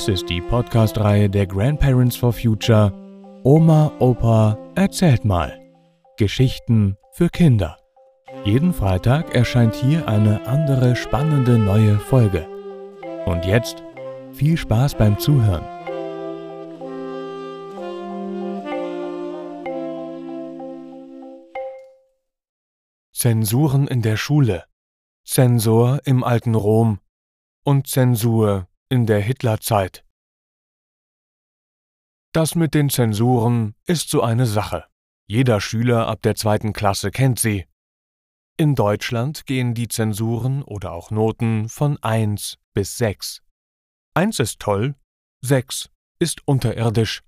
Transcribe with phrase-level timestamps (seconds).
[0.00, 2.90] Dies ist die Podcast-Reihe der Grandparents for Future
[3.44, 5.60] Oma, Opa, erzählt mal.
[6.16, 7.76] Geschichten für Kinder.
[8.46, 12.48] Jeden Freitag erscheint hier eine andere spannende neue Folge.
[13.26, 13.82] Und jetzt
[14.32, 15.66] viel Spaß beim Zuhören.
[23.12, 24.64] Zensuren in der Schule,
[25.26, 27.00] Zensor im alten Rom
[27.64, 30.04] und Zensur in der Hitlerzeit.
[32.32, 34.84] Das mit den Zensuren ist so eine Sache.
[35.28, 37.66] Jeder Schüler ab der zweiten Klasse kennt sie.
[38.56, 43.42] In Deutschland gehen die Zensuren oder auch Noten von 1 bis 6.
[44.14, 44.96] 1 ist toll,
[45.42, 47.22] 6 ist unterirdisch.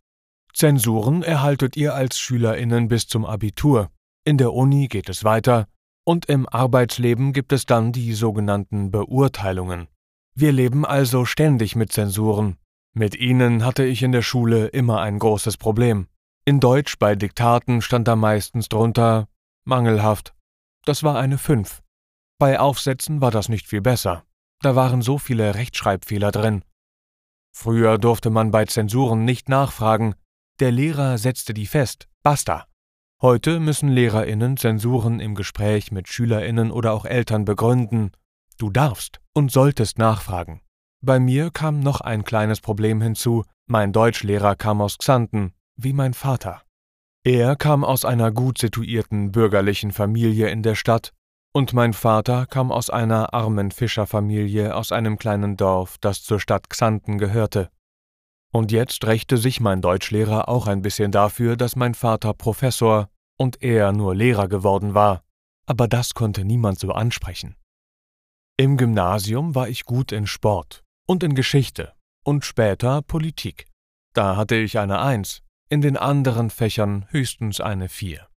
[0.52, 3.90] Zensuren erhaltet ihr als Schülerinnen bis zum Abitur.
[4.24, 5.68] In der Uni geht es weiter
[6.04, 9.86] und im Arbeitsleben gibt es dann die sogenannten Beurteilungen.
[10.34, 12.56] Wir leben also ständig mit Zensuren.
[12.94, 16.06] Mit ihnen hatte ich in der Schule immer ein großes Problem.
[16.44, 19.28] In Deutsch bei Diktaten stand da meistens drunter
[19.64, 20.34] mangelhaft.
[20.84, 21.82] Das war eine 5.
[22.38, 24.24] Bei Aufsätzen war das nicht viel besser.
[24.60, 26.64] Da waren so viele Rechtschreibfehler drin.
[27.54, 30.14] Früher durfte man bei Zensuren nicht nachfragen.
[30.60, 32.08] Der Lehrer setzte die fest.
[32.22, 32.66] Basta.
[33.20, 38.12] Heute müssen Lehrerinnen Zensuren im Gespräch mit Schülerinnen oder auch Eltern begründen.
[38.56, 40.60] Du darfst und solltest nachfragen.
[41.00, 43.44] Bei mir kam noch ein kleines Problem hinzu.
[43.66, 46.62] Mein Deutschlehrer kam aus Xanten, wie mein Vater.
[47.24, 51.12] Er kam aus einer gut situierten bürgerlichen Familie in der Stadt,
[51.52, 56.70] und mein Vater kam aus einer armen Fischerfamilie aus einem kleinen Dorf, das zur Stadt
[56.70, 57.70] Xanten gehörte.
[58.52, 63.62] Und jetzt rächte sich mein Deutschlehrer auch ein bisschen dafür, dass mein Vater Professor und
[63.62, 65.22] er nur Lehrer geworden war,
[65.66, 67.56] aber das konnte niemand so ansprechen.
[68.62, 73.66] Im Gymnasium war ich gut in Sport und in Geschichte und später Politik.
[74.14, 78.28] Da hatte ich eine Eins, in den anderen Fächern höchstens eine Vier.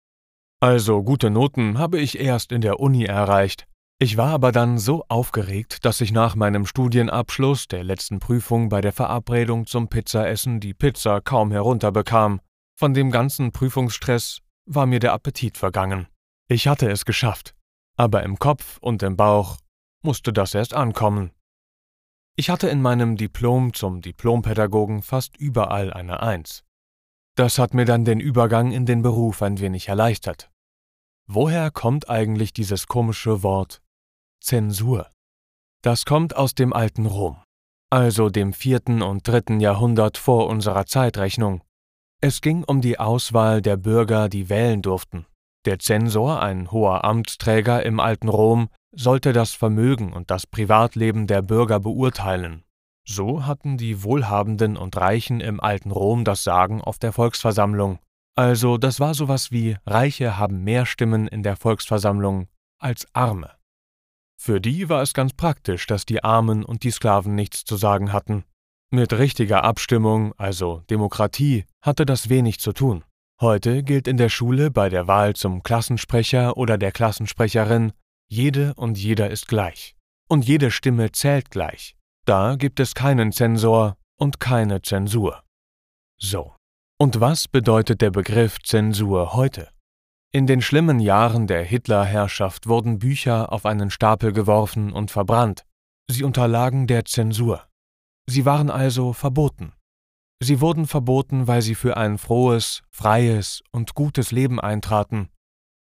[0.59, 3.67] Also gute Noten habe ich erst in der Uni erreicht,
[3.99, 8.81] ich war aber dann so aufgeregt, dass ich nach meinem Studienabschluss der letzten Prüfung bei
[8.81, 12.41] der Verabredung zum Pizzaessen die Pizza kaum herunterbekam.
[12.75, 16.07] Von dem ganzen Prüfungsstress war mir der Appetit vergangen.
[16.47, 17.53] Ich hatte es geschafft,
[17.95, 19.57] aber im Kopf und im Bauch
[20.05, 21.31] musste das erst ankommen.
[22.37, 26.63] Ich hatte in meinem Diplom zum Diplompädagogen fast überall eine Eins.
[27.35, 30.51] Das hat mir dann den Übergang in den Beruf ein wenig erleichtert.
[31.27, 33.81] Woher kommt eigentlich dieses komische Wort
[34.41, 35.09] Zensur.
[35.81, 37.37] Das kommt aus dem alten Rom,
[37.89, 41.63] also dem vierten und dritten Jahrhundert vor unserer Zeitrechnung.
[42.21, 45.25] Es ging um die Auswahl der Bürger, die wählen durften.
[45.65, 51.41] Der Zensor, ein hoher Amtsträger im alten Rom, sollte das Vermögen und das Privatleben der
[51.41, 52.63] Bürger beurteilen.
[53.07, 57.99] So hatten die Wohlhabenden und Reichen im alten Rom das Sagen auf der Volksversammlung.
[58.35, 62.47] Also das war sowas wie Reiche haben mehr Stimmen in der Volksversammlung
[62.79, 63.51] als Arme.
[64.37, 68.11] Für die war es ganz praktisch, dass die Armen und die Sklaven nichts zu sagen
[68.11, 68.43] hatten.
[68.91, 73.03] Mit richtiger Abstimmung, also Demokratie, hatte das wenig zu tun.
[73.41, 77.93] Heute gilt in der Schule bei der Wahl zum Klassensprecher oder der Klassensprecherin,
[78.27, 79.95] jede und jeder ist gleich.
[80.27, 81.95] Und jede Stimme zählt gleich.
[82.25, 85.43] Da gibt es keinen Zensor und keine Zensur.
[86.19, 86.55] So.
[86.97, 89.69] Und was bedeutet der Begriff Zensur heute?
[90.31, 95.65] In den schlimmen Jahren der Hitlerherrschaft wurden Bücher auf einen Stapel geworfen und verbrannt.
[96.09, 97.67] Sie unterlagen der Zensur.
[98.27, 99.73] Sie waren also verboten.
[100.41, 105.29] Sie wurden verboten, weil sie für ein frohes, freies und gutes Leben eintraten.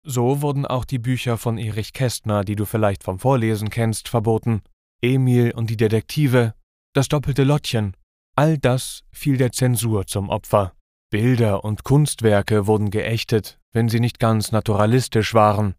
[0.04, 4.62] So wurden auch die Bücher von Erich Kästner, die du vielleicht vom Vorlesen kennst, verboten.
[5.02, 6.54] Emil und die Detektive,
[6.94, 7.96] das doppelte Lottchen,
[8.36, 10.74] all das fiel der Zensur zum Opfer.
[11.12, 15.76] Bilder und Kunstwerke wurden geächtet, wenn sie nicht ganz naturalistisch waren.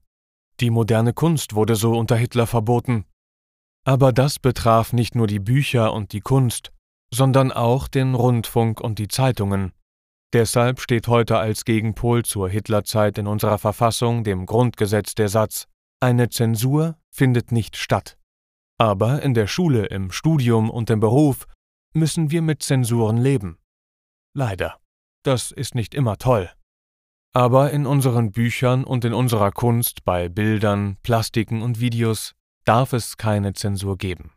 [0.61, 3.07] Die moderne Kunst wurde so unter Hitler verboten.
[3.85, 6.71] Aber das betraf nicht nur die Bücher und die Kunst,
[7.13, 9.73] sondern auch den Rundfunk und die Zeitungen.
[10.33, 15.67] Deshalb steht heute als Gegenpol zur Hitlerzeit in unserer Verfassung, dem Grundgesetz, der Satz
[16.01, 18.17] Eine Zensur findet nicht statt.
[18.79, 21.47] Aber in der Schule, im Studium und im Beruf
[21.93, 23.59] müssen wir mit Zensuren leben.
[24.35, 24.79] Leider.
[25.23, 26.51] Das ist nicht immer toll.
[27.35, 32.35] Aber in unseren Büchern und in unserer Kunst bei Bildern, Plastiken und Videos
[32.65, 34.33] darf es keine Zensur geben.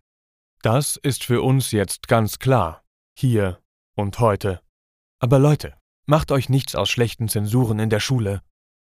[0.61, 2.83] Das ist für uns jetzt ganz klar,
[3.17, 3.59] hier
[3.95, 4.61] und heute.
[5.19, 5.75] Aber Leute,
[6.05, 8.41] macht euch nichts aus schlechten Zensuren in der Schule.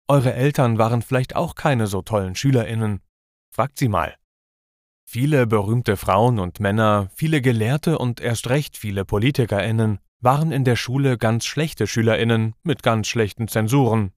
[0.07, 3.01] Eure Eltern waren vielleicht auch keine so tollen Schülerinnen.
[3.51, 4.16] Fragt sie mal.
[5.06, 10.75] Viele berühmte Frauen und Männer, viele Gelehrte und erst recht viele Politikerinnen waren in der
[10.75, 14.12] Schule ganz schlechte Schülerinnen mit ganz schlechten Zensuren.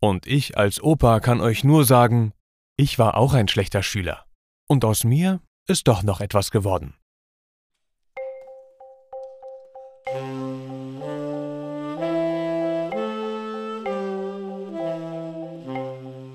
[0.00, 2.32] Und ich als Opa kann euch nur sagen,
[2.76, 4.24] ich war auch ein schlechter Schüler.
[4.66, 6.94] Und aus mir ist doch noch etwas geworden.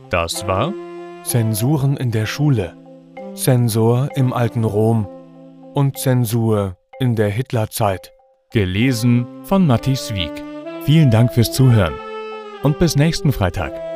[0.09, 0.73] Das war
[1.23, 2.75] Zensuren in der Schule,
[3.35, 5.07] Zensor im alten Rom
[5.75, 8.11] und Zensur in der Hitlerzeit.
[8.51, 10.43] Gelesen von Matthias Wieck.
[10.83, 11.93] Vielen Dank fürs Zuhören
[12.63, 13.88] und bis nächsten Freitag.